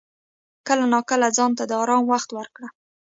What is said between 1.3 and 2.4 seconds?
ځان ته د آرام وخت